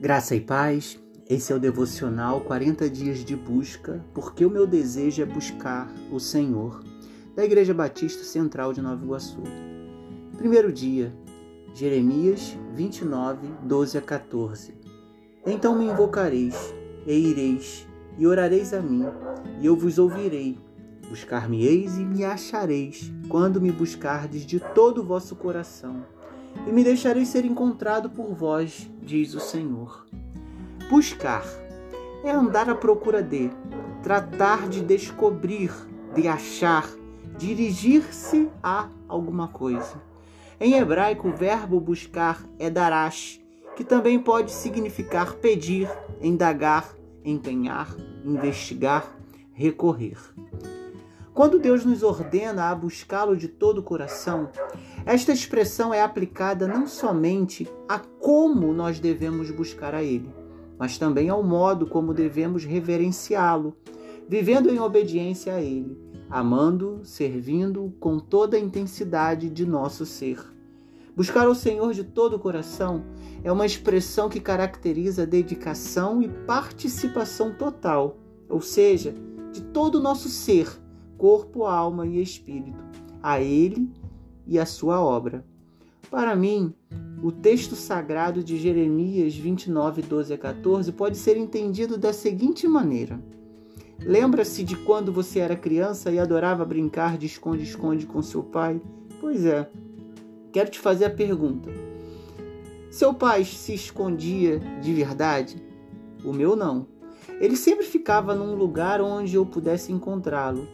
Graça 0.00 0.34
e 0.34 0.40
paz, 0.40 0.98
esse 1.28 1.52
é 1.52 1.54
o 1.54 1.58
devocional 1.58 2.40
40 2.40 2.88
dias 2.88 3.22
de 3.22 3.36
busca, 3.36 4.02
porque 4.14 4.46
o 4.46 4.50
meu 4.50 4.66
desejo 4.66 5.20
é 5.20 5.26
buscar 5.26 5.92
o 6.10 6.18
Senhor, 6.18 6.82
da 7.36 7.44
Igreja 7.44 7.74
Batista 7.74 8.24
Central 8.24 8.72
de 8.72 8.80
Nova 8.80 9.04
Iguaçu. 9.04 9.42
Primeiro 10.38 10.72
dia, 10.72 11.12
Jeremias 11.74 12.56
29, 12.72 13.46
12 13.62 13.98
a 13.98 14.00
14. 14.00 14.74
Então 15.44 15.76
me 15.76 15.84
invocareis, 15.84 16.74
e 17.06 17.12
ireis, 17.12 17.86
e 18.16 18.26
orareis 18.26 18.72
a 18.72 18.80
mim, 18.80 19.04
e 19.60 19.66
eu 19.66 19.76
vos 19.76 19.98
ouvirei. 19.98 20.58
Buscar-me-eis 21.10 21.98
e 21.98 22.06
me 22.06 22.24
achareis, 22.24 23.12
quando 23.28 23.60
me 23.60 23.70
buscardes 23.70 24.46
de 24.46 24.60
todo 24.60 25.02
o 25.02 25.04
vosso 25.04 25.36
coração 25.36 26.06
e 26.66 26.72
me 26.72 26.84
deixarei 26.84 27.24
ser 27.24 27.44
encontrado 27.44 28.10
por 28.10 28.34
vós, 28.34 28.90
diz 29.02 29.34
o 29.34 29.40
Senhor. 29.40 30.06
Buscar 30.88 31.44
é 32.24 32.30
andar 32.30 32.68
à 32.68 32.74
procura 32.74 33.22
de, 33.22 33.50
tratar 34.02 34.68
de 34.68 34.80
descobrir, 34.80 35.72
de 36.14 36.28
achar, 36.28 36.88
dirigir-se 37.38 38.48
a 38.62 38.88
alguma 39.08 39.48
coisa. 39.48 40.02
Em 40.58 40.74
hebraico, 40.74 41.28
o 41.28 41.32
verbo 41.32 41.80
buscar 41.80 42.44
é 42.58 42.68
darash, 42.68 43.40
que 43.74 43.84
também 43.84 44.18
pode 44.18 44.50
significar 44.50 45.34
pedir, 45.34 45.88
indagar, 46.20 46.94
empenhar, 47.24 47.94
investigar, 48.24 49.16
recorrer. 49.52 50.18
Quando 51.32 51.58
Deus 51.58 51.84
nos 51.84 52.02
ordena 52.02 52.70
a 52.70 52.74
buscá-lo 52.74 53.36
de 53.36 53.48
todo 53.48 53.78
o 53.78 53.82
coração, 53.82 54.50
esta 55.06 55.32
expressão 55.32 55.94
é 55.94 56.02
aplicada 56.02 56.68
não 56.68 56.86
somente 56.86 57.68
a 57.88 57.98
como 57.98 58.72
nós 58.72 59.00
devemos 59.00 59.50
buscar 59.50 59.94
a 59.94 60.02
Ele, 60.02 60.30
mas 60.78 60.98
também 60.98 61.28
ao 61.28 61.42
modo 61.42 61.86
como 61.86 62.14
devemos 62.14 62.64
reverenciá-lo, 62.64 63.74
vivendo 64.28 64.70
em 64.70 64.78
obediência 64.78 65.54
a 65.54 65.60
Ele, 65.60 65.96
amando, 66.28 67.00
servindo 67.02 67.92
com 67.98 68.18
toda 68.18 68.56
a 68.56 68.60
intensidade 68.60 69.48
de 69.48 69.66
nosso 69.66 70.04
ser. 70.04 70.38
Buscar 71.16 71.48
o 71.48 71.54
Senhor 71.54 71.92
de 71.92 72.04
todo 72.04 72.36
o 72.36 72.38
coração 72.38 73.04
é 73.42 73.50
uma 73.50 73.66
expressão 73.66 74.28
que 74.28 74.38
caracteriza 74.38 75.26
dedicação 75.26 76.22
e 76.22 76.28
participação 76.28 77.52
total, 77.54 78.18
ou 78.48 78.60
seja, 78.60 79.14
de 79.52 79.62
todo 79.62 79.96
o 79.96 80.02
nosso 80.02 80.28
ser 80.28 80.68
corpo, 81.18 81.64
alma 81.64 82.06
e 82.06 82.22
espírito, 82.22 82.82
a 83.22 83.40
Ele 83.40 83.90
e 84.50 84.58
a 84.58 84.66
sua 84.66 85.00
obra. 85.00 85.44
Para 86.10 86.34
mim, 86.34 86.74
o 87.22 87.30
texto 87.30 87.76
sagrado 87.76 88.42
de 88.42 88.58
Jeremias 88.58 89.36
29, 89.36 90.02
12 90.02 90.34
a 90.34 90.38
14 90.38 90.90
pode 90.90 91.16
ser 91.16 91.36
entendido 91.36 91.96
da 91.96 92.12
seguinte 92.12 92.66
maneira. 92.66 93.22
Lembra-se 94.04 94.64
de 94.64 94.74
quando 94.76 95.12
você 95.12 95.38
era 95.38 95.54
criança 95.54 96.10
e 96.10 96.18
adorava 96.18 96.64
brincar 96.64 97.16
de 97.16 97.26
esconde-esconde 97.26 98.06
com 98.06 98.20
seu 98.22 98.42
pai? 98.42 98.82
Pois 99.20 99.46
é. 99.46 99.70
Quero 100.52 100.68
te 100.68 100.80
fazer 100.80 101.04
a 101.04 101.10
pergunta. 101.10 101.70
Seu 102.90 103.14
pai 103.14 103.44
se 103.44 103.72
escondia 103.72 104.58
de 104.82 104.92
verdade? 104.92 105.62
O 106.24 106.32
meu 106.32 106.56
não. 106.56 106.88
Ele 107.40 107.54
sempre 107.54 107.86
ficava 107.86 108.34
num 108.34 108.56
lugar 108.56 109.00
onde 109.00 109.36
eu 109.36 109.46
pudesse 109.46 109.92
encontrá-lo. 109.92 110.66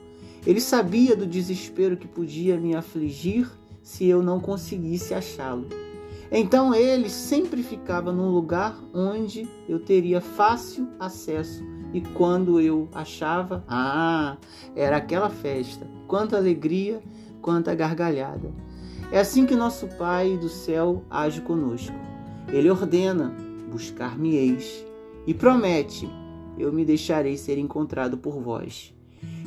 Ele 0.47 0.60
sabia 0.60 1.14
do 1.14 1.27
desespero 1.27 1.97
que 1.97 2.08
podia 2.08 2.56
me 2.56 2.74
afligir 2.74 3.50
se 3.86 4.04
eu 4.04 4.20
não 4.20 4.40
conseguisse 4.40 5.14
achá-lo. 5.14 5.68
Então 6.30 6.74
ele 6.74 7.08
sempre 7.08 7.62
ficava 7.62 8.10
num 8.10 8.30
lugar 8.30 8.76
onde 8.92 9.48
eu 9.68 9.78
teria 9.78 10.20
fácil 10.20 10.88
acesso. 10.98 11.62
E 11.94 12.00
quando 12.00 12.60
eu 12.60 12.88
achava, 12.92 13.64
ah, 13.69 14.38
era 14.75 14.96
aquela 14.96 15.30
festa. 15.30 15.86
Quanta 16.08 16.36
alegria, 16.36 17.00
quanta 17.41 17.76
gargalhada. 17.76 18.52
É 19.12 19.20
assim 19.20 19.46
que 19.46 19.54
nosso 19.54 19.86
Pai 19.96 20.36
do 20.36 20.48
céu 20.48 21.04
age 21.08 21.41
conosco. 21.42 21.94
Ele 22.48 22.69
ordena: 22.69 23.32
buscar-me-eis, 23.70 24.84
e 25.28 25.32
promete: 25.32 26.10
eu 26.58 26.72
me 26.72 26.84
deixarei 26.84 27.36
ser 27.36 27.56
encontrado 27.56 28.19
por 28.19 28.41
vós. 28.41 28.92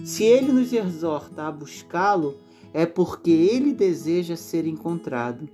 Se 0.05 0.23
ele 0.23 0.53
nos 0.53 0.72
exorta 0.72 1.44
a 1.44 1.51
buscá-lo, 1.51 2.38
é 2.74 2.85
porque 2.85 3.31
ele 3.31 3.74
deseja 3.74 4.35
ser 4.35 4.66
encontrado. 4.66 5.50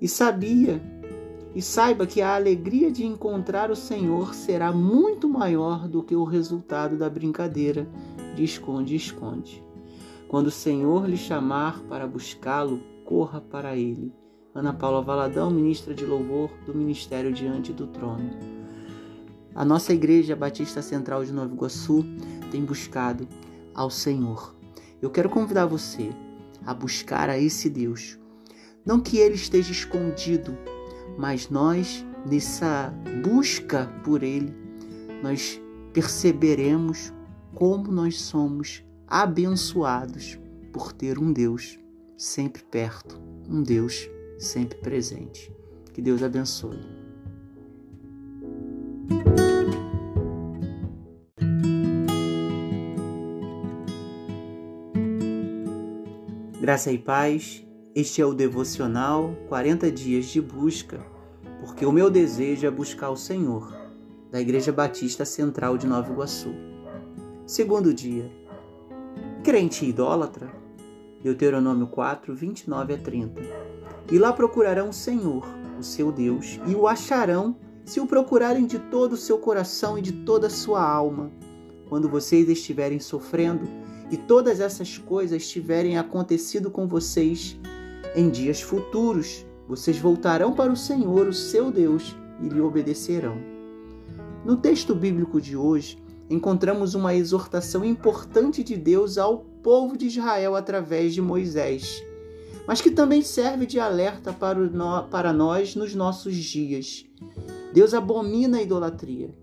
E 0.00 0.08
sabia, 0.08 0.82
e 1.54 1.62
saiba 1.62 2.06
que 2.06 2.20
a 2.20 2.34
alegria 2.34 2.90
de 2.90 3.06
encontrar 3.06 3.70
o 3.70 3.76
Senhor 3.76 4.34
será 4.34 4.72
muito 4.72 5.28
maior 5.28 5.88
do 5.88 6.02
que 6.02 6.16
o 6.16 6.24
resultado 6.24 6.96
da 6.96 7.08
brincadeira 7.08 7.86
de 8.34 8.42
esconde-esconde. 8.42 9.62
Quando 10.26 10.48
o 10.48 10.52
Senhor 10.52 11.08
lhe 11.08 11.16
chamar 11.16 11.80
para 11.82 12.06
buscá-lo, 12.08 12.80
corra 13.04 13.40
para 13.40 13.76
ele. 13.76 14.12
Ana 14.52 14.72
Paula 14.72 15.02
Valadão, 15.02 15.50
ministra 15.50 15.94
de 15.94 16.04
louvor 16.04 16.50
do 16.66 16.74
Ministério 16.74 17.32
Diante 17.32 17.72
do 17.72 17.86
Trono. 17.86 18.30
A 19.54 19.64
nossa 19.64 19.92
Igreja 19.92 20.34
Batista 20.34 20.82
Central 20.82 21.24
de 21.24 21.32
Nova 21.32 21.54
Iguaçu 21.54 22.04
tem 22.50 22.64
buscado 22.64 23.28
ao 23.72 23.90
Senhor. 23.90 24.56
Eu 25.04 25.10
quero 25.10 25.28
convidar 25.28 25.66
você 25.66 26.10
a 26.64 26.72
buscar 26.72 27.28
a 27.28 27.38
esse 27.38 27.68
Deus. 27.68 28.18
Não 28.86 28.98
que 28.98 29.18
ele 29.18 29.34
esteja 29.34 29.70
escondido, 29.70 30.56
mas 31.18 31.50
nós, 31.50 32.02
nessa 32.24 32.88
busca 33.22 33.84
por 34.02 34.22
ele, 34.22 34.56
nós 35.22 35.60
perceberemos 35.92 37.12
como 37.54 37.92
nós 37.92 38.18
somos 38.18 38.82
abençoados 39.06 40.38
por 40.72 40.90
ter 40.90 41.18
um 41.18 41.34
Deus 41.34 41.78
sempre 42.16 42.62
perto, 42.62 43.20
um 43.46 43.62
Deus 43.62 44.08
sempre 44.38 44.78
presente. 44.78 45.54
Que 45.92 46.00
Deus 46.00 46.22
abençoe. 46.22 46.80
Graça 56.64 56.90
e 56.90 56.96
paz, 56.96 57.62
este 57.94 58.22
é 58.22 58.24
o 58.24 58.32
devocional 58.32 59.36
40 59.50 59.92
dias 59.92 60.24
de 60.24 60.40
busca, 60.40 60.98
porque 61.60 61.84
o 61.84 61.92
meu 61.92 62.08
desejo 62.08 62.66
é 62.66 62.70
buscar 62.70 63.10
o 63.10 63.18
Senhor, 63.18 63.70
da 64.30 64.40
Igreja 64.40 64.72
Batista 64.72 65.26
Central 65.26 65.76
de 65.76 65.86
Nova 65.86 66.10
Iguaçu. 66.10 66.54
Segundo 67.46 67.92
dia, 67.92 68.32
crente 69.42 69.84
idólatra, 69.84 70.50
Deuteronômio 71.22 71.86
4, 71.88 72.34
29 72.34 72.94
a 72.94 72.96
30. 72.96 73.42
E 74.10 74.18
lá 74.18 74.32
procurarão 74.32 74.88
o 74.88 74.94
Senhor, 74.94 75.46
o 75.78 75.82
seu 75.82 76.10
Deus, 76.10 76.58
e 76.66 76.74
o 76.74 76.88
acharão 76.88 77.58
se 77.84 78.00
o 78.00 78.06
procurarem 78.06 78.64
de 78.64 78.78
todo 78.78 79.12
o 79.12 79.18
seu 79.18 79.36
coração 79.36 79.98
e 79.98 80.00
de 80.00 80.12
toda 80.12 80.46
a 80.46 80.50
sua 80.50 80.82
alma. 80.82 81.30
Quando 81.90 82.08
vocês 82.08 82.48
estiverem 82.48 83.00
sofrendo, 83.00 83.68
e 84.14 84.16
todas 84.16 84.60
essas 84.60 84.96
coisas 84.96 85.48
tiverem 85.48 85.98
acontecido 85.98 86.70
com 86.70 86.86
vocês 86.86 87.58
em 88.14 88.30
dias 88.30 88.62
futuros, 88.62 89.44
vocês 89.66 89.98
voltarão 89.98 90.52
para 90.52 90.70
o 90.70 90.76
Senhor, 90.76 91.26
o 91.26 91.32
seu 91.32 91.68
Deus, 91.68 92.14
e 92.40 92.48
lhe 92.48 92.60
obedecerão. 92.60 93.36
No 94.44 94.56
texto 94.56 94.94
bíblico 94.94 95.40
de 95.40 95.56
hoje, 95.56 95.98
encontramos 96.30 96.94
uma 96.94 97.12
exortação 97.12 97.84
importante 97.84 98.62
de 98.62 98.76
Deus 98.76 99.18
ao 99.18 99.38
povo 99.64 99.98
de 99.98 100.06
Israel 100.06 100.54
através 100.54 101.12
de 101.12 101.20
Moisés, 101.20 102.00
mas 102.68 102.80
que 102.80 102.92
também 102.92 103.20
serve 103.20 103.66
de 103.66 103.80
alerta 103.80 104.32
para, 104.32 105.32
nós 105.32 105.74
nos 105.74 105.92
nossos 105.92 106.36
dias. 106.36 107.04
Deus 107.72 107.92
abomina 107.92 108.58
a 108.58 108.62
idolatria 108.62 109.34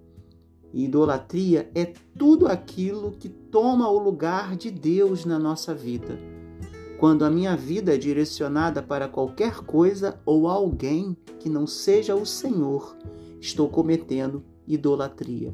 idolatria 0.73 1.69
é 1.75 1.94
tudo 2.18 2.47
aquilo 2.47 3.12
que 3.12 3.29
toma 3.29 3.89
o 3.89 3.97
lugar 3.97 4.56
de 4.56 4.71
Deus 4.71 5.25
na 5.25 5.38
nossa 5.38 5.73
vida. 5.73 6.18
Quando 7.00 7.25
a 7.25 7.31
minha 7.31 7.57
vida 7.57 7.95
é 7.95 7.97
direcionada 7.97 8.81
para 8.81 9.07
qualquer 9.07 9.62
coisa 9.62 10.19
ou 10.25 10.47
alguém 10.47 11.18
que 11.39 11.50
não 11.50 11.65
seja 11.65 12.15
o 12.15 12.25
Senhor, 12.25 12.95
estou 13.39 13.68
cometendo 13.68 14.44
idolatria. 14.68 15.53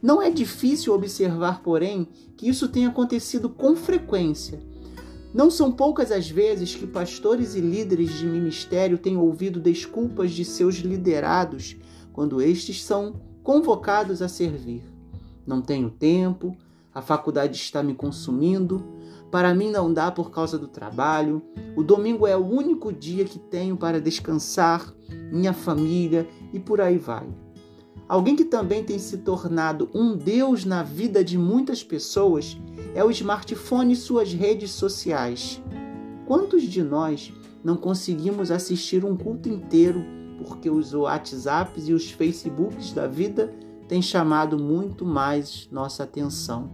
Não 0.00 0.22
é 0.22 0.30
difícil 0.30 0.94
observar, 0.94 1.62
porém, 1.62 2.08
que 2.36 2.48
isso 2.48 2.68
tem 2.68 2.86
acontecido 2.86 3.50
com 3.50 3.74
frequência. 3.74 4.60
Não 5.34 5.50
são 5.50 5.70
poucas 5.70 6.10
as 6.10 6.28
vezes 6.28 6.74
que 6.74 6.86
pastores 6.86 7.54
e 7.54 7.60
líderes 7.60 8.18
de 8.18 8.26
ministério 8.26 8.98
têm 8.98 9.16
ouvido 9.16 9.60
desculpas 9.60 10.30
de 10.32 10.44
seus 10.44 10.76
liderados 10.76 11.76
quando 12.12 12.40
estes 12.40 12.82
são 12.82 13.20
convocados 13.42 14.22
a 14.22 14.28
servir. 14.28 14.82
Não 15.46 15.60
tenho 15.60 15.90
tempo, 15.90 16.56
a 16.94 17.00
faculdade 17.00 17.56
está 17.56 17.82
me 17.82 17.94
consumindo, 17.94 18.84
para 19.30 19.54
mim 19.54 19.70
não 19.70 19.92
dá 19.92 20.10
por 20.10 20.30
causa 20.30 20.58
do 20.58 20.66
trabalho, 20.66 21.42
o 21.76 21.82
domingo 21.82 22.26
é 22.26 22.36
o 22.36 22.44
único 22.44 22.92
dia 22.92 23.24
que 23.24 23.38
tenho 23.38 23.76
para 23.76 24.00
descansar, 24.00 24.92
minha 25.32 25.52
família 25.52 26.28
e 26.52 26.58
por 26.58 26.80
aí 26.80 26.98
vai. 26.98 27.28
Alguém 28.08 28.34
que 28.34 28.44
também 28.44 28.82
tem 28.82 28.98
se 28.98 29.18
tornado 29.18 29.88
um 29.94 30.16
Deus 30.16 30.64
na 30.64 30.82
vida 30.82 31.22
de 31.22 31.38
muitas 31.38 31.84
pessoas 31.84 32.58
é 32.92 33.04
o 33.04 33.10
smartphone 33.10 33.92
e 33.92 33.96
suas 33.96 34.32
redes 34.32 34.72
sociais. 34.72 35.62
Quantos 36.26 36.64
de 36.64 36.82
nós 36.82 37.32
não 37.62 37.76
conseguimos 37.76 38.50
assistir 38.50 39.04
um 39.04 39.16
culto 39.16 39.48
inteiro 39.48 40.04
porque 40.44 40.70
os 40.70 40.94
WhatsApps 40.94 41.88
e 41.88 41.92
os 41.92 42.10
Facebooks 42.10 42.92
da 42.92 43.06
vida 43.06 43.52
têm 43.86 44.00
chamado 44.00 44.58
muito 44.58 45.04
mais 45.04 45.68
nossa 45.70 46.04
atenção? 46.04 46.70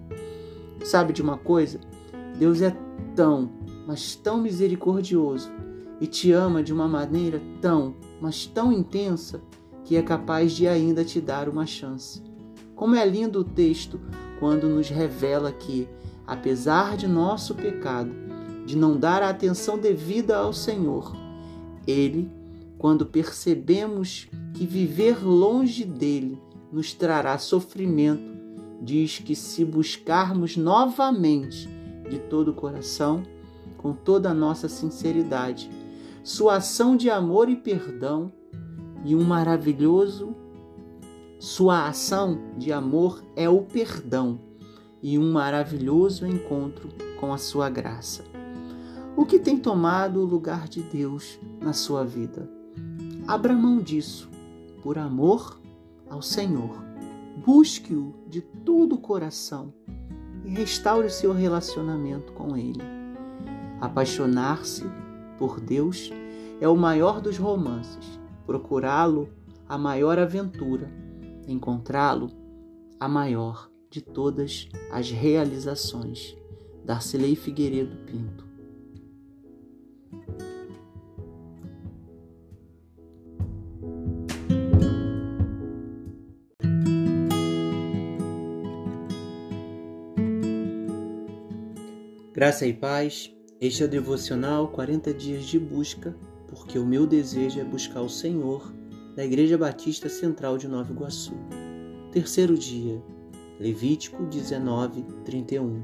Sabe 0.85 1.13
de 1.13 1.23
uma 1.23 1.37
coisa? 1.37 1.81
Deus 2.39 2.63
é 2.63 2.77
tão, 3.15 3.51
mas 3.87 4.15
tão 4.15 4.39
misericordioso 4.39 5.51
e 6.01 6.07
te 6.07 6.31
ama 6.33 6.63
de 6.63 6.73
uma 6.73 6.87
maneira 6.87 7.41
tão, 7.61 7.97
mas 8.21 8.47
tão 8.47 8.73
intensa 8.73 9.41
que 9.85 9.97
é 9.97 10.03
capaz 10.03 10.53
de 10.53 10.69
ainda 10.69 11.05
te 11.05 11.21
dar 11.21 11.49
uma 11.49 11.67
chance. 11.67 12.23
Como 12.75 12.95
é 12.95 13.07
lindo 13.07 13.41
o 13.41 13.45
texto 13.45 14.01
quando 14.39 14.69
nos 14.69 14.89
revela 14.91 15.51
que, 15.51 15.89
apesar 16.27 16.97
de 16.97 17.09
nosso 17.09 17.55
pecado, 17.55 18.13
de 18.67 18.77
não 18.77 18.97
dar 18.97 19.23
a 19.23 19.31
atenção 19.31 19.79
devida 19.79 20.37
ao 20.37 20.53
Senhor, 20.53 21.17
Ele, 21.87 22.31
quando 22.79 23.07
percebemos 23.07 24.29
que 24.55 24.67
viver 24.67 25.25
longe 25.25 25.85
dele 25.85 26.41
nos 26.73 26.93
trará 26.93 27.39
sofrimento, 27.39 28.37
diz 28.81 29.19
que 29.19 29.35
se 29.35 29.65
buscarmos 29.65 30.57
novamente 30.57 31.69
de 32.09 32.19
todo 32.19 32.49
o 32.49 32.55
coração, 32.55 33.23
com 33.77 33.93
toda 33.93 34.31
a 34.31 34.35
nossa 34.35 34.69
sinceridade, 34.69 35.71
sua 36.23 36.57
ação 36.57 36.97
de 36.97 37.09
amor 37.09 37.49
e 37.49 37.57
perdão 37.57 38.33
e 39.05 39.15
um 39.15 39.23
maravilhoso. 39.23 40.35
Sua 41.39 41.87
ação 41.87 42.39
de 42.57 42.73
amor 42.73 43.23
é 43.37 43.49
o 43.49 43.63
perdão 43.63 44.41
e 45.03 45.19
um 45.19 45.31
maravilhoso 45.31 46.27
encontro 46.27 46.89
com 47.21 47.33
a 47.33 47.39
sua 47.39 47.69
graça. 47.71 48.25
O 49.17 49.25
que 49.25 49.39
tem 49.39 49.57
tomado 49.57 50.21
o 50.21 50.25
lugar 50.25 50.67
de 50.69 50.83
Deus 50.83 51.39
na 51.61 51.73
sua 51.73 52.05
vida? 52.05 52.56
Abra 53.27 53.55
mão 53.55 53.81
disso, 53.81 54.31
por 54.83 54.99
amor 54.99 55.61
ao 56.09 56.23
Senhor. 56.23 56.85
Busque-o 57.45 58.15
de 58.29 58.41
todo 58.41 58.95
o 58.95 59.01
coração 59.01 59.73
e 60.45 60.51
restaure 60.51 61.07
o 61.07 61.11
seu 61.11 61.33
relacionamento 61.33 62.33
com 62.33 62.57
Ele. 62.57 62.83
Apaixonar-se 63.81 64.85
por 65.39 65.61
Deus 65.61 66.11
é 66.61 66.69
o 66.69 66.77
maior 66.77 67.21
dos 67.21 67.37
romances 67.37 68.19
procurá-lo 68.47 69.29
a 69.69 69.77
maior 69.77 70.19
aventura, 70.19 70.89
encontrá-lo 71.49 72.31
a 72.99 73.09
maior 73.09 73.69
de 73.91 74.01
todas 74.01 74.69
as 74.93 75.11
realizações. 75.11 76.37
Darcilei 76.85 77.35
Figueiredo 77.35 77.97
Pinto. 78.07 78.46
Graça 92.37 92.67
e 92.67 92.75
paz. 92.75 93.35
Este 93.59 93.83
é 93.83 93.87
o 93.87 93.89
devocional 93.89 94.69
40 94.69 95.15
dias 95.15 95.47
de 95.47 95.59
busca 95.59 96.15
porque 96.47 96.79
o 96.79 96.85
meu 96.85 97.07
desejo 97.07 97.59
é 97.59 97.65
buscar 97.65 98.03
o 98.03 98.11
Senhor 98.11 98.75
da 99.17 99.25
Igreja 99.25 99.57
Batista 99.57 100.11
Central 100.11 100.59
de 100.59 100.69
Nova 100.69 100.93
Iguaçu. 100.93 101.33
Terceiro 102.13 102.55
dia, 102.59 103.03
Levítico 103.59 104.23
19, 104.27 105.03
31. 105.25 105.83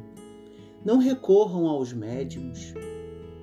Não 0.85 0.99
recorram 0.99 1.67
aos 1.69 1.95
médiums, 1.95 2.75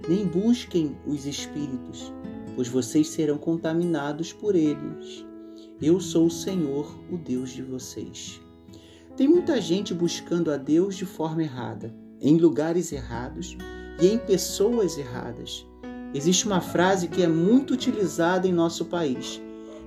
nem 0.08 0.28
busquem 0.28 0.96
os 1.08 1.26
espíritos, 1.26 2.14
pois 2.56 2.68
vocês 2.68 3.10
serão 3.10 3.40
contaminados 3.40 4.32
por 4.32 4.54
eles. 4.54 5.26
Eu 5.82 6.00
sou 6.00 6.28
o 6.28 6.32
Senhor, 6.32 6.96
o 7.12 7.18
Deus 7.18 7.50
de 7.50 7.64
vocês. 7.64 8.40
Tem 9.18 9.28
muita 9.28 9.60
gente 9.60 9.96
buscando 9.96 10.52
a 10.52 10.58
Deus 10.58 10.96
de 10.96 11.08
forma 11.08 11.42
errada, 11.42 11.92
em 12.22 12.38
lugares 12.38 12.92
errados 12.92 13.58
e 14.02 14.08
em 14.08 14.18
pessoas 14.18 14.98
erradas. 14.98 15.66
Existe 16.14 16.46
uma 16.48 16.62
frase 16.62 17.08
que 17.08 17.22
é 17.22 17.28
muito 17.28 17.74
utilizada 17.74 18.48
em 18.48 18.54
nosso 18.54 18.86
país: 18.86 19.42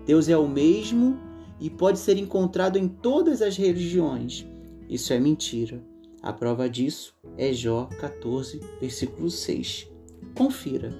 Deus 0.06 0.28
é 0.28 0.36
o 0.36 0.48
mesmo 0.48 1.18
e 1.60 1.68
pode 1.70 1.98
ser 1.98 2.16
encontrado 2.16 2.76
em 2.76 2.88
todas 2.88 3.42
as 3.42 3.56
religiões. 3.56 4.46
Isso 4.88 5.12
é 5.12 5.18
mentira. 5.18 5.82
A 6.22 6.32
prova 6.32 6.68
disso 6.68 7.14
é 7.36 7.52
Jó 7.52 7.86
14, 7.98 8.60
versículo 8.80 9.30
6. 9.30 9.88
Confira. 10.36 10.90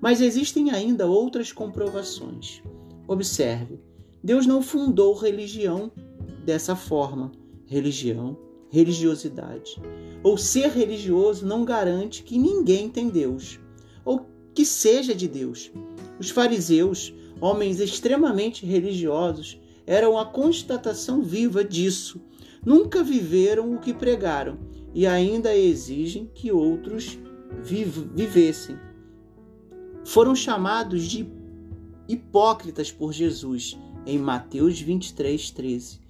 Mas 0.00 0.20
existem 0.20 0.70
ainda 0.70 1.06
outras 1.06 1.52
comprovações. 1.52 2.62
Observe: 3.08 3.80
Deus 4.22 4.46
não 4.46 4.60
fundou 4.60 5.14
religião 5.14 5.90
dessa 6.44 6.76
forma. 6.76 7.32
Religião, 7.66 8.36
religiosidade. 8.72 9.80
Ou 10.22 10.38
ser 10.38 10.70
religioso 10.70 11.46
não 11.46 11.64
garante 11.64 12.22
que 12.22 12.38
ninguém 12.38 12.88
tem 12.88 13.10
Deus, 13.10 13.60
ou 14.04 14.26
que 14.54 14.64
seja 14.64 15.14
de 15.14 15.28
Deus. 15.28 15.70
Os 16.18 16.30
fariseus, 16.30 17.14
homens 17.40 17.80
extremamente 17.80 18.64
religiosos, 18.64 19.60
eram 19.86 20.18
a 20.18 20.24
constatação 20.24 21.22
viva 21.22 21.62
disso. 21.62 22.20
Nunca 22.64 23.02
viveram 23.02 23.74
o 23.74 23.78
que 23.78 23.92
pregaram 23.92 24.58
e 24.94 25.06
ainda 25.06 25.54
exigem 25.54 26.30
que 26.32 26.50
outros 26.50 27.18
vivessem. 27.62 28.78
Foram 30.04 30.34
chamados 30.34 31.04
de 31.04 31.26
hipócritas 32.08 32.90
por 32.90 33.12
Jesus 33.12 33.78
em 34.06 34.18
Mateus 34.18 34.80
23, 34.80 35.50
13. 35.50 36.00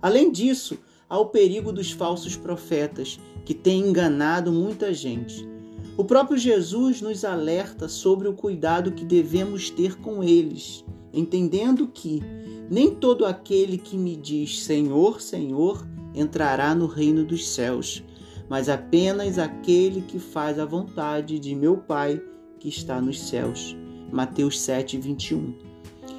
Além 0.00 0.30
disso, 0.30 0.78
há 1.08 1.18
o 1.18 1.26
perigo 1.26 1.72
dos 1.72 1.90
falsos 1.90 2.36
profetas 2.36 3.18
que 3.44 3.54
têm 3.54 3.88
enganado 3.88 4.52
muita 4.52 4.92
gente. 4.92 5.48
O 5.96 6.04
próprio 6.04 6.38
Jesus 6.38 7.00
nos 7.00 7.24
alerta 7.24 7.88
sobre 7.88 8.28
o 8.28 8.34
cuidado 8.34 8.92
que 8.92 9.04
devemos 9.04 9.70
ter 9.70 9.96
com 9.96 10.22
eles, 10.22 10.84
entendendo 11.12 11.88
que 11.88 12.22
nem 12.70 12.94
todo 12.94 13.26
aquele 13.26 13.78
que 13.78 13.96
me 13.96 14.14
diz 14.14 14.62
Senhor, 14.62 15.20
Senhor 15.20 15.86
entrará 16.14 16.74
no 16.74 16.86
reino 16.86 17.24
dos 17.24 17.48
céus, 17.48 18.02
mas 18.48 18.68
apenas 18.68 19.38
aquele 19.38 20.02
que 20.02 20.18
faz 20.18 20.58
a 20.58 20.64
vontade 20.64 21.38
de 21.38 21.54
meu 21.54 21.78
Pai 21.78 22.22
que 22.58 22.68
está 22.68 23.00
nos 23.00 23.20
céus. 23.20 23.76
Mateus 24.12 24.60
7, 24.60 24.98
21. 24.98 25.67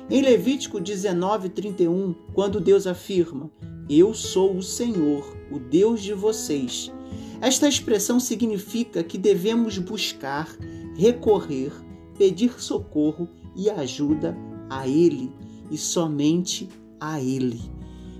Em 0.09 0.21
Levítico 0.21 0.79
19, 0.79 1.49
31, 1.49 2.15
quando 2.33 2.59
Deus 2.59 2.87
afirma: 2.87 3.51
Eu 3.89 4.13
sou 4.13 4.55
o 4.55 4.63
Senhor, 4.63 5.25
o 5.51 5.59
Deus 5.59 6.01
de 6.01 6.13
vocês 6.13 6.91
esta 7.41 7.69
expressão 7.69 8.19
significa 8.19 9.01
que 9.01 9.17
devemos 9.17 9.77
buscar, 9.77 10.49
recorrer, 10.95 11.71
pedir 12.17 12.61
socorro 12.61 13.29
e 13.55 13.69
ajuda 13.69 14.35
a 14.69 14.85
Ele 14.85 15.31
e 15.71 15.77
somente 15.77 16.67
a 16.99 17.21
Ele. 17.21 17.61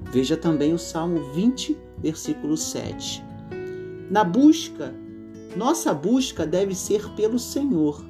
Veja 0.10 0.38
também 0.38 0.74
o 0.74 0.80
Salmo 0.80 1.34
20, 1.34 1.78
versículo 1.98 2.56
7. 2.56 3.22
Na 4.10 4.24
busca, 4.24 4.96
nossa 5.58 5.94
busca 5.94 6.48
deve 6.48 6.74
ser 6.74 7.10
pelo 7.10 7.38
Senhor 7.38 8.02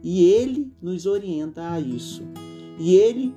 e 0.00 0.30
Ele 0.30 0.72
nos 0.80 1.06
orienta 1.06 1.72
a 1.72 1.80
isso. 1.80 2.22
E 2.78 2.94
Ele 2.96 3.34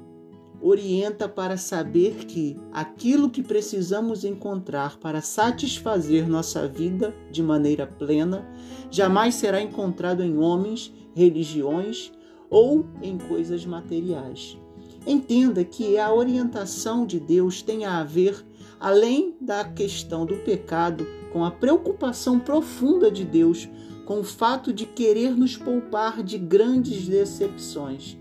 orienta 0.62 1.28
para 1.28 1.58
saber 1.58 2.26
que 2.26 2.58
aquilo 2.72 3.30
que 3.30 3.44
precisamos 3.44 4.24
encontrar 4.24 4.98
para 4.98 5.22
satisfazer 5.22 6.28
nossa 6.28 6.68
vida 6.68 7.16
de 7.30 7.44
maneira 7.44 7.86
plena 7.86 8.48
jamais 8.90 9.36
será 9.36 9.62
encontrado 9.62 10.24
em 10.24 10.38
homens, 10.38 10.92
religiões 11.14 12.12
ou 12.50 12.86
em 13.02 13.18
coisas 13.18 13.66
materiais. 13.66 14.58
Entenda 15.06 15.64
que 15.64 16.00
a 16.00 16.12
orientação 16.12 17.06
de 17.06 17.20
Deus 17.20 17.62
tem 17.62 17.86
a 17.86 18.04
ver, 18.04 18.44
além 18.80 19.36
da 19.40 19.64
questão 19.64 20.26
do 20.26 20.38
pecado, 20.38 21.06
com 21.32 21.46
a 21.46 21.52
preocupação 21.52 22.40
profunda 22.40 23.12
de 23.12 23.24
Deus 23.24 23.70
com 24.06 24.20
o 24.20 24.24
fato 24.24 24.72
de 24.72 24.86
querer 24.86 25.36
nos 25.36 25.58
poupar 25.58 26.24
de 26.24 26.38
grandes 26.38 27.08
decepções. 27.08 28.18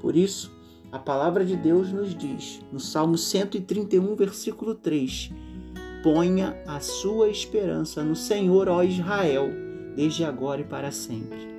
Por 0.00 0.16
isso, 0.16 0.52
a 0.92 0.98
palavra 0.98 1.44
de 1.44 1.56
Deus 1.56 1.92
nos 1.92 2.14
diz, 2.14 2.60
no 2.72 2.78
Salmo 2.78 3.18
131, 3.18 4.14
versículo 4.14 4.74
3: 4.74 5.30
Ponha 6.02 6.56
a 6.66 6.80
sua 6.80 7.28
esperança 7.28 8.04
no 8.04 8.14
Senhor, 8.14 8.68
ó 8.68 8.82
Israel, 8.82 9.50
desde 9.94 10.24
agora 10.24 10.60
e 10.60 10.64
para 10.64 10.90
sempre. 10.90 11.56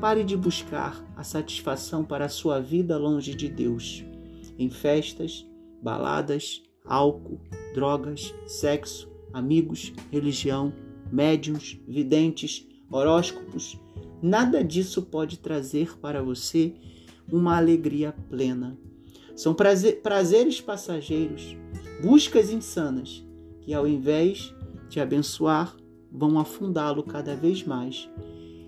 Pare 0.00 0.22
de 0.22 0.36
buscar 0.36 1.02
a 1.16 1.24
satisfação 1.24 2.04
para 2.04 2.26
a 2.26 2.28
sua 2.28 2.60
vida 2.60 2.98
longe 2.98 3.34
de 3.34 3.48
Deus, 3.48 4.04
em 4.58 4.68
festas, 4.68 5.46
baladas, 5.82 6.62
álcool, 6.84 7.40
drogas, 7.74 8.34
sexo, 8.46 9.10
amigos, 9.32 9.92
religião, 10.12 10.72
médiums, 11.10 11.80
videntes, 11.88 12.66
horóscopos, 12.90 13.80
nada 14.22 14.62
disso 14.62 15.02
pode 15.02 15.38
trazer 15.38 15.98
para 15.98 16.22
você 16.22 16.74
uma 17.30 17.56
alegria 17.56 18.14
plena. 18.28 18.76
São 19.36 19.54
prazer, 19.54 20.00
prazeres 20.00 20.60
passageiros, 20.60 21.56
buscas 22.02 22.50
insanas, 22.50 23.24
que 23.60 23.74
ao 23.74 23.86
invés 23.86 24.54
de 24.88 25.00
abençoar, 25.00 25.76
vão 26.12 26.38
afundá-lo 26.38 27.02
cada 27.02 27.34
vez 27.34 27.64
mais. 27.64 28.08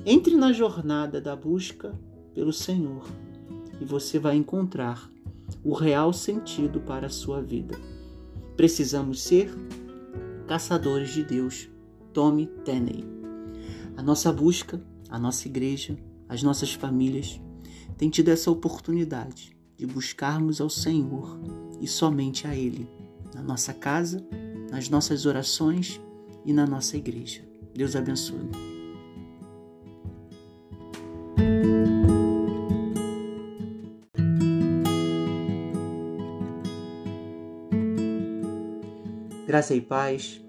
Entre 0.05 0.35
na 0.35 0.53
jornada 0.53 1.21
da 1.21 1.37
busca 1.37 1.95
pelo 2.35 2.53
Senhor 2.53 3.07
e 3.81 3.85
você 3.85 4.19
vai 4.19 4.37
encontrar 4.37 5.11
o 5.63 5.73
real 5.73 6.13
sentido 6.13 6.81
para 6.81 7.07
a 7.07 7.11
sua 7.11 7.41
vida. 7.41 7.79
Precisamos 8.57 9.21
ser 9.21 9.55
caçadores 10.47 11.11
de 11.11 11.23
Deus. 11.23 11.69
Tome 12.13 12.47
Tenney. 12.65 13.05
A 13.97 14.03
nossa 14.03 14.33
busca, 14.33 14.81
a 15.09 15.19
nossa 15.19 15.47
igreja, 15.47 15.97
as 16.29 16.43
nossas 16.43 16.73
famílias 16.73 17.41
têm 17.97 18.11
tido 18.11 18.29
essa 18.29 18.51
oportunidade 18.51 19.57
de 19.77 19.87
buscarmos 19.87 20.61
ao 20.61 20.71
Senhor 20.71 21.39
e 21.81 21.87
somente 21.87 22.47
a 22.47 22.55
Ele, 22.55 22.89
na 23.35 23.43
nossa 23.43 23.73
casa, 23.75 24.27
nas 24.71 24.89
nossas 24.89 25.27
orações 25.27 26.01
e 26.45 26.53
na 26.53 26.67
nossa 26.67 26.97
igreja. 26.97 27.43
Deus 27.75 27.95
abençoe. 27.95 28.51
Graça 39.47 39.75
e 39.75 39.81
paz. 39.81 40.41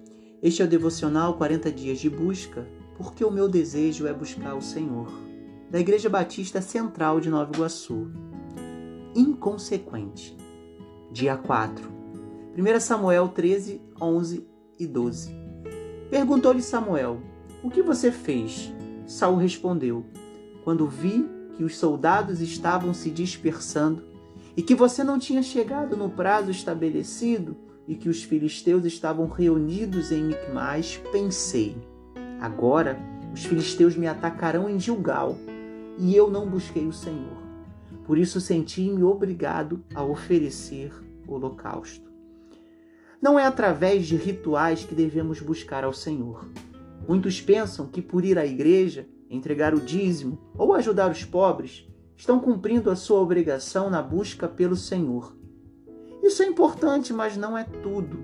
Este 0.41 0.61
é 0.61 0.65
o 0.65 0.67
devocional 0.67 1.37
40 1.37 1.71
dias 1.71 1.99
de 1.99 2.09
busca, 2.09 2.67
porque 2.97 3.23
o 3.23 3.31
meu 3.31 3.47
desejo 3.47 4.07
é 4.07 4.13
buscar 4.13 4.55
o 4.55 4.61
Senhor. 4.61 5.26
Da 5.69 5.79
Igreja 5.81 6.09
Batista 6.09 6.61
Central 6.61 7.19
de 7.19 7.29
Nova 7.29 7.51
Iguaçu. 7.53 8.09
Inconsequente. 9.13 10.37
Dia 11.11 11.35
4. 11.35 11.91
1 12.57 12.79
Samuel 12.79 13.27
13, 13.27 13.81
11 14.01 14.47
e 14.79 14.87
12. 14.87 15.35
Perguntou-lhe 16.09 16.61
Samuel: 16.61 17.21
O 17.61 17.69
que 17.69 17.81
você 17.81 18.13
fez? 18.13 18.73
Saul 19.05 19.35
respondeu: 19.35 20.05
Quando 20.63 20.87
vi 20.87 21.29
que 21.57 21.65
os 21.65 21.75
soldados 21.75 22.39
estavam 22.39 22.93
se 22.93 23.11
dispersando 23.11 24.03
e 24.55 24.61
que 24.61 24.73
você 24.73 25.03
não 25.03 25.19
tinha 25.19 25.43
chegado 25.43 25.97
no 25.97 26.09
prazo 26.09 26.49
estabelecido, 26.49 27.57
e 27.85 27.95
que 27.95 28.07
os 28.07 28.23
filisteus 28.23 28.85
estavam 28.85 29.27
reunidos 29.27 30.13
em 30.13 30.23
Micmas, 30.23 30.97
pensei: 31.11 31.77
agora 32.39 32.97
os 33.33 33.43
filisteus 33.45 33.97
me 33.97 34.07
atacarão 34.07 34.69
em 34.69 34.79
Gilgal, 34.79 35.37
e 35.97 36.15
eu 36.15 36.29
não 36.29 36.47
busquei 36.49 36.85
o 36.85 36.93
Senhor. 36.93 37.37
Por 38.05 38.17
isso 38.17 38.39
senti-me 38.39 39.03
obrigado 39.03 39.83
a 39.93 40.03
oferecer 40.03 40.93
holocausto. 41.27 42.07
Não 43.21 43.37
é 43.37 43.45
através 43.45 44.05
de 44.05 44.15
rituais 44.15 44.83
que 44.83 44.95
devemos 44.95 45.41
buscar 45.41 45.83
ao 45.83 45.91
Senhor. 45.91 46.47
Muitos 47.07 47.41
pensam 47.41 47.87
que 47.87 48.01
por 48.01 48.23
ir 48.23 48.37
à 48.37 48.45
igreja, 48.45 49.07
entregar 49.29 49.73
o 49.73 49.81
dízimo 49.81 50.37
ou 50.57 50.73
ajudar 50.73 51.11
os 51.11 51.25
pobres, 51.25 51.87
estão 52.15 52.39
cumprindo 52.39 52.89
a 52.89 52.95
sua 52.95 53.19
obrigação 53.19 53.89
na 53.89 54.01
busca 54.01 54.47
pelo 54.47 54.75
Senhor. 54.75 55.35
Isso 56.23 56.43
é 56.43 56.45
importante, 56.45 57.13
mas 57.13 57.37
não 57.37 57.57
é 57.57 57.63
tudo. 57.63 58.23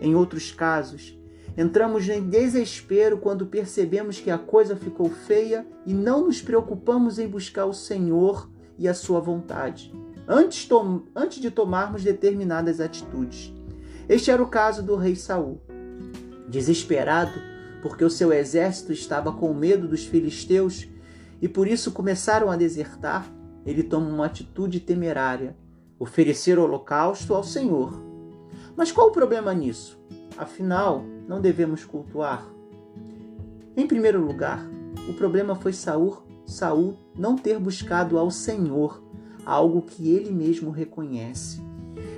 Em 0.00 0.14
outros 0.14 0.50
casos, 0.52 1.18
entramos 1.56 2.08
em 2.08 2.28
desespero 2.28 3.18
quando 3.18 3.46
percebemos 3.46 4.18
que 4.20 4.30
a 4.30 4.38
coisa 4.38 4.76
ficou 4.76 5.08
feia 5.08 5.66
e 5.86 5.92
não 5.94 6.26
nos 6.26 6.42
preocupamos 6.42 7.18
em 7.18 7.28
buscar 7.28 7.66
o 7.66 7.72
Senhor 7.72 8.50
e 8.78 8.88
a 8.88 8.94
sua 8.94 9.20
vontade, 9.20 9.92
antes, 10.26 10.68
antes 11.14 11.40
de 11.40 11.50
tomarmos 11.50 12.02
determinadas 12.02 12.80
atitudes. 12.80 13.52
Este 14.08 14.30
era 14.30 14.42
o 14.42 14.48
caso 14.48 14.82
do 14.82 14.96
rei 14.96 15.14
Saul. 15.14 15.60
Desesperado, 16.48 17.40
porque 17.82 18.04
o 18.04 18.10
seu 18.10 18.32
exército 18.32 18.92
estava 18.92 19.32
com 19.32 19.54
medo 19.54 19.86
dos 19.86 20.04
filisteus 20.04 20.88
e 21.40 21.48
por 21.48 21.68
isso 21.68 21.92
começaram 21.92 22.50
a 22.50 22.56
desertar, 22.56 23.30
ele 23.64 23.82
toma 23.82 24.08
uma 24.08 24.26
atitude 24.26 24.80
temerária 24.80 25.56
oferecer 25.98 26.58
holocausto 26.58 27.34
ao 27.34 27.42
Senhor. 27.42 28.02
Mas 28.76 28.90
qual 28.90 29.08
o 29.08 29.12
problema 29.12 29.54
nisso? 29.54 29.98
Afinal, 30.36 31.04
não 31.26 31.40
devemos 31.40 31.84
cultuar. 31.84 32.46
Em 33.76 33.86
primeiro 33.86 34.24
lugar, 34.24 34.66
o 35.08 35.14
problema 35.14 35.54
foi 35.54 35.72
Saul, 35.72 36.18
Saul 36.46 36.96
não 37.16 37.36
ter 37.36 37.58
buscado 37.58 38.18
ao 38.18 38.30
Senhor, 38.30 39.02
algo 39.44 39.82
que 39.82 40.10
ele 40.10 40.30
mesmo 40.30 40.70
reconhece. 40.70 41.62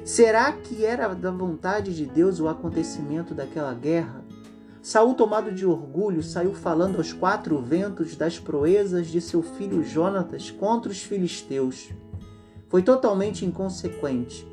Será 0.05 0.53
que 0.53 0.85
era 0.85 1.13
da 1.15 1.31
vontade 1.31 1.95
de 1.95 2.07
Deus 2.07 2.39
o 2.39 2.49
acontecimento 2.49 3.35
daquela 3.35 3.75
guerra? 3.75 4.25
Saul, 4.83 5.15
tomado 5.15 5.51
de 5.51 5.67
orgulho, 5.67 6.23
saiu 6.23 6.55
falando 6.55 6.99
aos 6.99 7.13
quatro 7.13 7.61
ventos 7.61 8.15
das 8.15 8.39
proezas 8.39 9.09
de 9.09 9.21
seu 9.21 9.43
filho 9.43 9.83
Jonatas 9.83 10.51
contra 10.51 10.93
os 10.93 11.03
filisteus 11.03 11.91
foi 12.69 12.83
totalmente 12.83 13.45
inconsequente, 13.45 14.47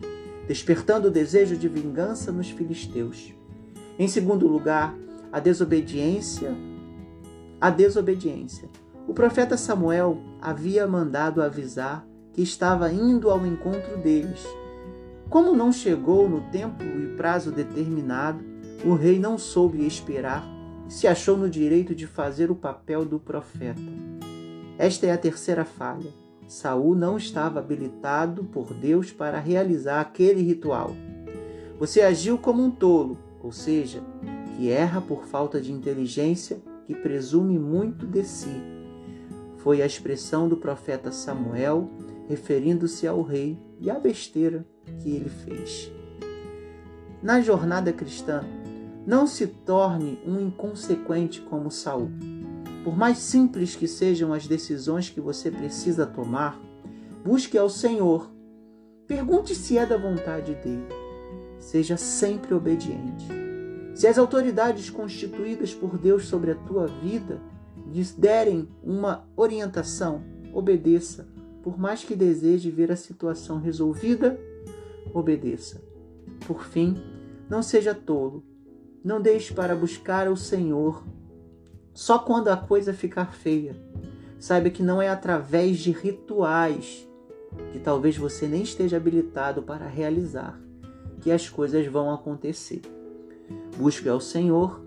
despertando 0.48 1.08
o 1.08 1.12
desejo 1.12 1.58
de 1.58 1.68
vingança 1.68 2.32
nos 2.32 2.50
filisteus. 2.50 3.34
Em 3.98 4.08
segundo 4.08 4.48
lugar, 4.48 4.96
a 5.32 5.40
desobediência. 5.40 6.56
A 7.62 7.70
desobediência. 7.70 8.68
O 9.08 9.14
profeta 9.14 9.56
Samuel 9.56 10.18
havia 10.42 10.88
mandado 10.88 11.42
avisar 11.42 12.06
que 12.32 12.42
estava 12.42 12.92
indo 12.92 13.30
ao 13.30 13.46
encontro 13.46 13.98
deles. 13.98 14.44
Como 15.30 15.54
não 15.54 15.72
chegou 15.72 16.28
no 16.28 16.42
tempo 16.52 16.84
e 16.84 17.16
prazo 17.16 17.52
determinado, 17.52 18.44
o 18.84 18.96
rei 18.96 19.20
não 19.20 19.38
soube 19.38 19.86
esperar 19.86 20.44
e 20.88 20.94
se 20.94 21.08
achou 21.08 21.38
no 21.38 21.50
direito 21.50 21.94
de 21.94 22.08
fazer 22.08 22.50
o 22.50 22.56
papel 22.56 23.06
do 23.06 23.20
profeta. 23.20 23.82
Esta 24.78 25.06
é 25.06 25.12
a 25.12 25.18
terceira 25.18 25.64
falha. 25.64 26.12
Saul 26.48 26.96
não 26.96 27.18
estava 27.18 27.60
habilitado 27.60 28.44
por 28.44 28.74
Deus 28.74 29.12
para 29.12 29.40
realizar 29.40 30.02
aquele 30.02 30.42
ritual. 30.42 30.96
Você 31.80 32.02
agiu 32.02 32.38
como 32.38 32.64
um 32.64 32.72
tolo, 32.72 33.18
ou 33.44 33.52
seja, 33.52 34.02
que 34.56 34.72
erra 34.72 35.02
por 35.02 35.26
falta 35.26 35.60
de 35.60 35.72
inteligência, 35.72 36.62
que 36.86 36.96
presume 36.96 37.60
muito 37.60 38.08
de 38.08 38.24
si. 38.24 38.64
Foi 39.58 39.82
a 39.82 39.86
expressão 39.86 40.48
do 40.48 40.56
profeta 40.56 41.12
Samuel, 41.12 41.92
referindo-se 42.28 43.06
ao 43.06 43.22
rei 43.22 43.60
e 43.80 43.92
à 43.92 44.00
besteira 44.00 44.66
que 45.00 45.10
ele 45.10 45.30
fez. 45.30 45.92
Na 47.22 47.42
jornada 47.42 47.92
cristã, 47.92 48.44
não 49.06 49.28
se 49.28 49.48
torne 49.48 50.20
um 50.26 50.40
inconsequente 50.40 51.42
como 51.42 51.70
Saul. 51.70 52.10
Por 52.84 52.98
mais 52.98 53.18
simples 53.18 53.76
que 53.76 53.88
sejam 53.88 54.34
as 54.34 54.48
decisões 54.48 55.10
que 55.10 55.20
você 55.20 55.52
precisa 55.52 56.06
tomar, 56.06 56.60
busque 57.24 57.58
ao 57.58 57.70
Senhor. 57.70 58.32
Pergunte 59.06 59.54
se 59.54 59.78
é 59.78 59.86
da 59.86 59.98
vontade 59.98 60.56
dele. 60.56 61.03
Seja 61.64 61.96
sempre 61.96 62.54
obediente. 62.54 63.26
Se 63.96 64.06
as 64.06 64.18
autoridades 64.18 64.90
constituídas 64.90 65.74
por 65.74 65.98
Deus 65.98 66.26
sobre 66.26 66.52
a 66.52 66.56
tua 66.56 66.88
vida 66.88 67.40
lhes 67.88 68.14
derem 68.14 68.68
uma 68.84 69.26
orientação, 69.36 70.24
obedeça. 70.54 71.26
Por 71.64 71.80
mais 71.80 72.04
que 72.04 72.16
deseje 72.16 72.70
ver 72.70 72.92
a 72.92 72.98
situação 72.98 73.60
resolvida, 73.60 74.38
obedeça. 75.14 75.82
Por 76.46 76.66
fim, 76.66 76.98
não 77.50 77.64
seja 77.64 77.96
tolo. 77.96 78.44
Não 79.04 79.22
deixe 79.22 79.54
para 79.54 79.76
buscar 79.76 80.30
o 80.30 80.36
Senhor 80.36 81.04
só 81.94 82.20
quando 82.20 82.50
a 82.50 82.58
coisa 82.58 82.94
ficar 82.94 83.34
feia. 83.34 83.76
Saiba 84.38 84.70
que 84.70 84.84
não 84.84 85.02
é 85.02 85.08
através 85.08 85.80
de 85.80 85.92
rituais 85.92 87.08
que 87.72 87.80
talvez 87.80 88.18
você 88.18 88.48
nem 88.48 88.64
esteja 88.64 88.98
habilitado 88.98 89.64
para 89.64 89.88
realizar 89.88 90.63
que 91.24 91.32
as 91.32 91.50
coisas 91.50 91.88
vão 91.88 92.14
acontecer. 92.14 92.82
Busque 93.78 94.10
ao 94.10 94.20
Senhor, 94.20 94.84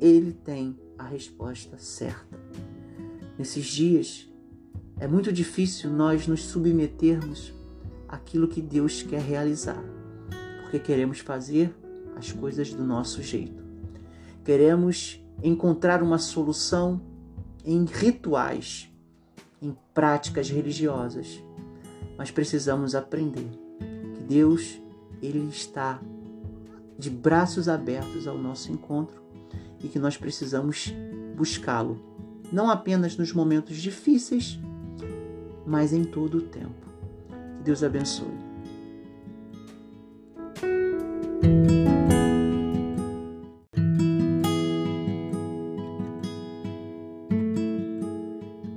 Ele 0.00 0.32
tem 0.32 0.74
a 0.96 1.04
resposta 1.04 1.76
certa. 1.76 2.40
Nesses 3.38 3.66
dias, 3.66 4.26
é 4.98 5.06
muito 5.06 5.30
difícil 5.30 5.90
nós 5.90 6.26
nos 6.26 6.44
submetermos 6.44 7.52
àquilo 8.08 8.48
que 8.48 8.62
Deus 8.62 9.02
quer 9.02 9.20
realizar, 9.20 9.82
porque 10.62 10.78
queremos 10.78 11.18
fazer 11.18 11.74
as 12.16 12.32
coisas 12.32 12.72
do 12.72 12.82
nosso 12.82 13.22
jeito. 13.22 13.62
Queremos 14.42 15.22
encontrar 15.42 16.02
uma 16.02 16.18
solução 16.18 17.02
em 17.64 17.84
rituais, 17.84 18.90
em 19.60 19.76
práticas 19.92 20.48
religiosas. 20.48 21.42
Mas 22.16 22.30
precisamos 22.30 22.94
aprender 22.94 23.48
que 24.14 24.22
Deus 24.22 24.80
Ele 25.22 25.48
está 25.48 26.00
de 26.98 27.10
braços 27.10 27.68
abertos 27.68 28.26
ao 28.26 28.36
nosso 28.36 28.70
encontro 28.70 29.22
e 29.82 29.88
que 29.88 29.98
nós 29.98 30.16
precisamos 30.16 30.94
buscá-lo, 31.36 31.98
não 32.52 32.70
apenas 32.70 33.16
nos 33.16 33.32
momentos 33.32 33.76
difíceis, 33.76 34.58
mas 35.66 35.92
em 35.92 36.04
todo 36.04 36.38
o 36.38 36.42
tempo. 36.42 36.86
Que 37.58 37.64
Deus 37.64 37.82
abençoe. 37.82 38.50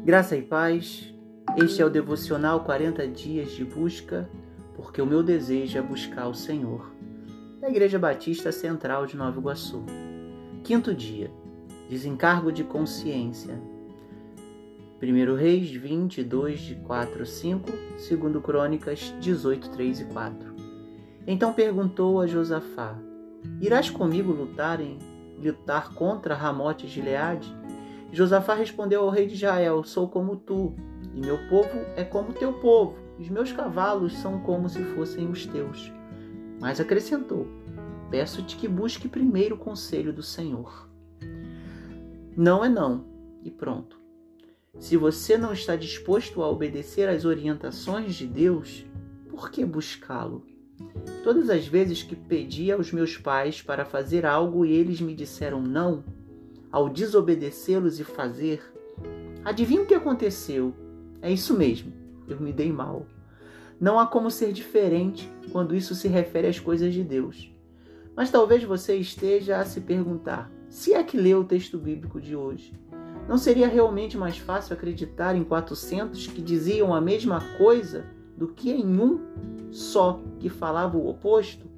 Graça 0.06 0.36
e 0.36 0.42
paz. 0.42 1.14
Este 1.58 1.82
é 1.82 1.86
o 1.86 1.90
devocional 1.90 2.64
40 2.64 3.08
dias 3.08 3.52
de 3.52 3.64
busca, 3.64 4.30
porque 4.94 5.02
o 5.02 5.08
meu 5.08 5.24
desejo 5.24 5.76
é 5.76 5.82
buscar 5.82 6.28
o 6.28 6.36
Senhor. 6.36 6.94
Da 7.60 7.68
Igreja 7.68 7.98
Batista 7.98 8.52
Central 8.52 9.08
de 9.08 9.18
Nova 9.18 9.40
Iguaçu. 9.40 9.84
Quinto 10.64 10.94
dia. 10.94 11.32
Desencargo 11.90 12.52
de 12.52 12.64
consciência. 12.64 13.60
1 15.02 15.36
Reis 15.36 15.72
22, 15.72 16.60
de 16.60 16.76
4 16.76 17.24
a 17.24 17.26
5, 17.26 17.72
2 18.22 18.44
Crônicas 18.44 19.16
18, 19.20 19.72
3 19.72 20.02
e 20.02 20.06
4. 20.06 20.56
Então 21.26 21.54
perguntou 21.54 22.22
a 22.22 22.28
Josafá: 22.28 22.96
Irás 23.60 23.90
comigo 23.90 24.32
lutar 24.32 24.80
em 24.80 25.00
lutar 25.44 25.92
contra 25.96 26.36
Ramote 26.36 26.86
de 26.86 26.94
Gileade? 26.94 27.52
Josafá 28.12 28.54
respondeu 28.54 29.02
ao 29.02 29.10
rei 29.10 29.26
de 29.26 29.34
Israel: 29.34 29.84
Sou 29.84 30.08
como 30.08 30.36
tu, 30.36 30.76
e 31.16 31.20
meu 31.20 31.40
povo 31.50 31.80
é 31.96 32.04
como 32.04 32.32
teu 32.32 32.54
povo, 32.54 33.03
os 33.24 33.30
meus 33.30 33.53
cavalos 33.53 34.18
são 34.18 34.42
como 34.42 34.68
se 34.68 34.84
fossem 34.84 35.30
os 35.30 35.46
teus. 35.46 35.89
Mas 36.60 36.82
acrescentou: 36.82 37.48
Peço-te 38.12 38.58
que 38.58 38.68
busque 38.68 39.08
primeiro 39.08 39.56
o 39.56 39.58
conselho 39.58 40.12
do 40.12 40.22
Senhor. 40.22 40.89
Não 42.36 42.65
é 42.65 42.68
não, 42.68 43.06
e 43.42 43.50
pronto. 43.50 43.98
Se 44.77 44.98
você 44.98 45.38
não 45.38 45.53
está 45.53 45.77
disposto 45.77 46.44
a 46.44 46.50
obedecer 46.50 47.08
às 47.08 47.24
orientações 47.24 48.13
de 48.15 48.27
Deus, 48.27 48.86
por 49.30 49.50
que 49.50 49.63
buscá-lo? 49.63 50.46
Todas 51.24 51.50
as 51.50 51.65
vezes 51.65 52.03
que 52.03 52.18
pedi 52.18 52.74
aos 52.74 52.92
meus 52.92 53.15
pais 53.15 53.62
para 53.62 53.86
fazer 53.86 54.25
algo 54.25 54.65
e 54.65 54.74
eles 54.74 55.00
me 55.00 55.15
disseram 55.15 55.62
não, 55.62 56.03
ao 56.70 56.89
desobedecê-los 56.89 58.01
e 58.01 58.03
fazer, 58.03 58.62
adivinha 59.46 59.84
o 59.84 59.86
que 59.86 59.96
aconteceu? 59.96 60.74
É 61.22 61.32
isso 61.32 61.58
mesmo, 61.58 61.94
eu 62.27 62.38
me 62.42 62.51
dei 62.51 62.70
mal. 62.70 63.08
Não 63.84 64.00
há 64.00 64.08
como 64.08 64.32
ser 64.32 64.54
diferente 64.54 65.30
quando 65.52 65.75
isso 65.75 65.94
se 65.94 66.08
refere 66.08 66.48
às 66.48 66.58
coisas 66.58 66.94
de 66.94 67.04
Deus. 67.04 67.54
Mas 68.16 68.32
talvez 68.32 68.63
você 68.63 68.96
esteja 68.96 69.58
a 69.58 69.66
se 69.66 69.82
perguntar: 69.82 70.50
se 70.70 70.94
é 70.94 71.04
que 71.04 71.18
leu 71.18 71.42
o 71.42 71.44
texto 71.44 71.78
bíblico 71.78 72.22
de 72.22 72.34
hoje, 72.34 72.74
não 73.28 73.38
seria 73.38 73.68
realmente 73.68 74.18
mais 74.18 74.38
fácil 74.38 74.74
acreditar 74.74 75.36
em 75.36 75.44
400 75.44 76.28
que 76.28 76.42
diziam 76.42 76.94
a 76.94 77.02
mesma 77.02 77.42
coisa 77.58 78.06
do 78.38 78.48
que 78.48 78.72
em 78.72 78.98
um 78.98 79.20
só 79.70 80.22
que 80.40 80.48
falava 80.48 80.96
o 80.96 81.10
oposto? 81.10 81.70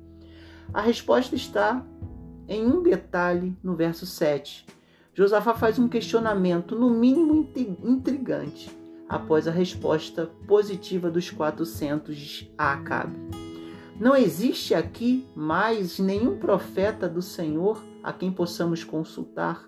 A 0.71 0.81
resposta 0.81 1.35
está 1.35 1.83
em 2.47 2.67
um 2.67 2.83
detalhe 2.83 3.57
no 3.63 3.75
verso 3.75 4.05
7, 4.05 4.63
Josafá 5.12 5.55
faz 5.55 5.79
um 5.79 5.88
questionamento, 5.88 6.75
no 6.75 6.91
mínimo 6.91 7.50
intrigante, 7.83 8.69
após 9.07 9.47
a 9.47 9.51
resposta 9.51 10.29
positiva 10.47 11.09
dos 11.09 11.29
400 11.29 12.51
a 12.57 12.74
Acabe. 12.74 13.17
Não 14.00 14.15
existe 14.15 14.74
aqui 14.74 15.25
mais 15.35 16.00
nenhum 16.00 16.37
profeta 16.37 17.07
do 17.07 17.22
Senhor 17.22 17.81
a 18.03 18.11
quem 18.11 18.31
possamos 18.31 18.83
consultar? 18.83 19.65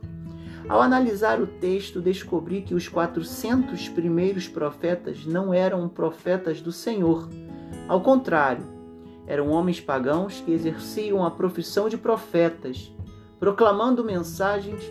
Ao 0.68 0.82
analisar 0.82 1.40
o 1.40 1.48
texto, 1.48 2.02
descobri 2.02 2.62
que 2.62 2.76
os 2.76 2.90
400 2.90 3.88
primeiros 3.88 4.48
profetas 4.48 5.26
não 5.26 5.54
eram 5.54 5.88
profetas 5.88 6.60
do 6.60 6.74
Senhor. 6.74 7.30
Ao 7.88 8.02
contrário, 8.02 8.66
eram 9.26 9.50
homens 9.50 9.80
pagãos 9.80 10.42
que 10.42 10.52
exerciam 10.52 11.26
a 11.26 11.32
profissão 11.32 11.88
de 11.88 11.98
profetas, 11.98 12.94
proclamando 13.40 14.04
mensagens 14.04 14.82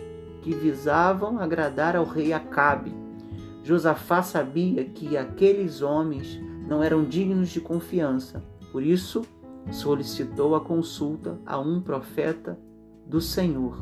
que 0.41 0.53
visavam 0.53 1.39
agradar 1.39 1.95
ao 1.95 2.05
rei 2.05 2.33
Acabe. 2.33 3.06
Josafá 3.67 4.23
sabia 4.23 4.85
que 4.85 5.17
aqueles 5.17 5.81
homens 5.81 6.39
não 6.69 6.81
eram 6.81 7.03
dignos 7.03 7.49
de 7.49 7.59
confiança, 7.59 8.41
por 8.71 8.81
isso 8.81 9.23
solicitou 9.69 10.55
a 10.55 10.61
consulta 10.61 11.37
a 11.45 11.59
um 11.59 11.81
profeta 11.81 12.57
do 13.05 13.19
Senhor. 13.19 13.81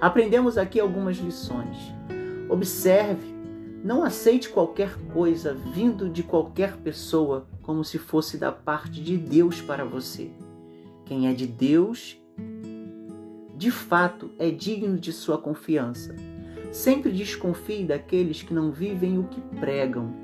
Aprendemos 0.00 0.56
aqui 0.56 0.80
algumas 0.80 1.18
lições. 1.18 1.76
Observe, 2.48 3.34
não 3.84 4.02
aceite 4.02 4.48
qualquer 4.48 4.96
coisa 5.12 5.52
vindo 5.52 6.08
de 6.08 6.22
qualquer 6.22 6.78
pessoa 6.78 7.46
como 7.60 7.84
se 7.84 7.98
fosse 7.98 8.38
da 8.38 8.50
parte 8.50 9.02
de 9.02 9.18
Deus 9.18 9.60
para 9.60 9.84
você. 9.84 10.30
Quem 11.04 11.28
é 11.28 11.34
de 11.34 11.46
Deus 11.46 12.18
de 13.54 13.70
fato 13.70 14.30
é 14.38 14.50
digno 14.50 14.98
de 14.98 15.12
sua 15.12 15.36
confiança. 15.36 16.16
Sempre 16.70 17.10
desconfie 17.12 17.84
daqueles 17.84 18.42
que 18.42 18.52
não 18.52 18.70
vivem 18.70 19.18
o 19.18 19.24
que 19.24 19.40
pregam. 19.58 20.14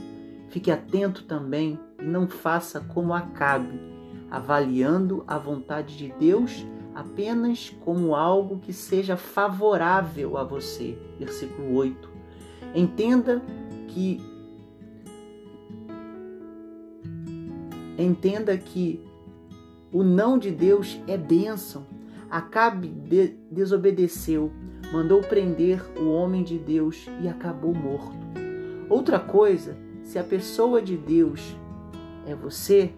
Fique 0.49 0.71
atento 0.71 1.25
também 1.25 1.79
e 2.01 2.05
não 2.05 2.29
faça 2.29 2.81
como 2.81 3.15
Acabe, 3.15 3.81
avaliando 4.31 5.25
a 5.27 5.39
vontade 5.39 5.97
de 5.97 6.13
Deus 6.19 6.67
apenas 6.95 7.71
como 7.81 8.15
algo 8.15 8.59
que 8.59 8.73
seja 8.73 9.17
favorável 9.17 10.37
a 10.37 10.45
você. 10.45 10.97
Versículo 11.19 11.75
8. 11.75 12.09
Entenda 12.75 13.43
que 13.89 14.21
entenda 17.99 18.57
que 18.57 19.01
o 19.93 20.03
não 20.03 20.39
de 20.39 20.51
Deus 20.51 21.01
é 21.07 21.17
bênção 21.17 21.87
Acabe 22.35 22.89
de 22.89 23.37
desobedeceu, 23.49 24.51
mandou 24.93 25.21
prender 25.21 25.83
o 25.99 26.11
homem 26.11 26.43
de 26.43 26.59
Deus 26.59 27.07
e 27.23 27.29
acabou 27.29 27.75
morto. 27.75 28.17
Outra 28.89 29.19
coisa, 29.19 29.77
se 30.03 30.19
a 30.19 30.25
pessoa 30.25 30.81
de 30.81 30.97
Deus 30.97 31.57
é 32.27 32.35
você, 32.35 32.93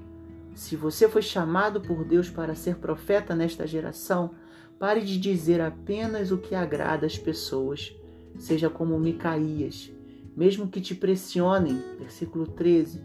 se 0.55 0.75
você 0.75 1.09
foi 1.09 1.22
chamado 1.22 1.81
por 1.81 2.05
Deus 2.05 2.31
para 2.31 2.55
ser 2.55 2.77
profeta 2.77 3.35
nesta 3.35 3.66
geração, 3.66 4.31
pare 4.79 5.03
de 5.03 5.18
dizer 5.18 5.61
apenas 5.61 6.31
o 6.31 6.38
que 6.38 6.55
agrada 6.55 7.07
às 7.07 7.18
pessoas. 7.18 7.94
Seja 8.38 8.68
como 8.68 8.99
Micaías, 8.99 9.90
mesmo 10.37 10.68
que 10.68 10.81
te 10.81 10.94
pressionem, 10.94 11.83
versículo 11.99 12.46
13, 12.46 13.03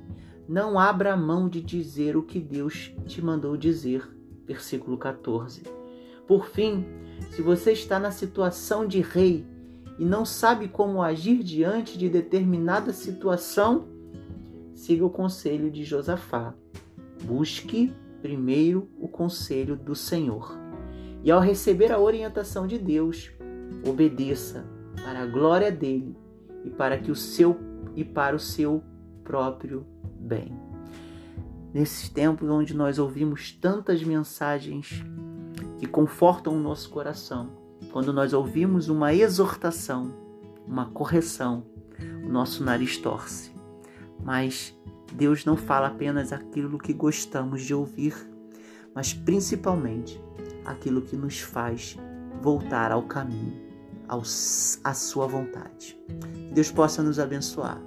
não 0.48 0.78
abra 0.78 1.16
mão 1.16 1.48
de 1.48 1.62
dizer 1.62 2.18
o 2.18 2.24
que 2.24 2.40
Deus 2.40 2.94
te 3.06 3.22
mandou 3.22 3.56
dizer, 3.56 4.10
versículo 4.46 4.98
14. 4.98 5.81
Por 6.32 6.48
fim, 6.48 6.86
se 7.30 7.42
você 7.42 7.74
está 7.74 8.00
na 8.00 8.10
situação 8.10 8.88
de 8.88 9.02
rei 9.02 9.46
e 10.00 10.06
não 10.06 10.24
sabe 10.24 10.70
como 10.70 11.04
agir 11.04 11.44
diante 11.44 11.98
de 11.98 12.08
determinada 12.08 12.94
situação, 12.94 13.90
siga 14.74 15.06
o 15.06 15.10
conselho 15.10 15.70
de 15.70 15.84
Josafá. 15.84 16.56
Busque 17.22 17.92
primeiro 18.22 18.88
o 18.98 19.10
conselho 19.10 19.76
do 19.76 19.94
Senhor. 19.94 20.58
E 21.22 21.30
ao 21.30 21.42
receber 21.42 21.92
a 21.92 22.00
orientação 22.00 22.66
de 22.66 22.78
Deus, 22.78 23.30
obedeça 23.86 24.66
para 25.04 25.24
a 25.24 25.26
glória 25.26 25.70
dele 25.70 26.16
e 26.64 26.70
para 26.70 26.98
que 26.98 27.12
o 27.12 27.16
seu 27.16 27.60
e 27.94 28.06
para 28.06 28.38
o 28.38 28.40
seu 28.40 28.82
próprio 29.26 29.86
bem. 30.18 30.58
Nesses 31.74 32.08
tempos 32.08 32.50
onde 32.50 32.74
nós 32.74 33.00
ouvimos 33.00 33.52
tantas 33.52 34.02
mensagens 34.02 35.04
que 35.82 35.88
confortam 35.88 36.56
o 36.56 36.60
nosso 36.60 36.92
coração. 36.92 37.50
Quando 37.92 38.14
nós 38.14 38.34
ouvimos 38.34 38.88
uma 38.88 39.16
exortação, 39.16 40.14
uma 40.68 40.86
correção, 40.86 41.66
o 42.24 42.30
nosso 42.30 42.64
nariz 42.64 43.00
torce. 43.00 43.52
Mas 44.24 44.78
Deus 45.12 45.44
não 45.44 45.58
fala 45.58 45.88
apenas 45.88 46.32
aquilo 46.32 46.78
que 46.78 46.94
gostamos 46.94 47.64
de 47.64 47.74
ouvir, 47.74 48.14
mas 48.94 49.12
principalmente 49.12 50.24
aquilo 50.66 51.02
que 51.02 51.16
nos 51.16 51.40
faz 51.40 51.98
voltar 52.44 52.92
ao 52.92 53.02
caminho, 53.02 53.60
à 54.84 54.94
sua 54.94 55.26
vontade. 55.26 56.00
Deus 56.54 56.70
possa 56.70 57.02
nos 57.02 57.18
abençoar. 57.18 57.82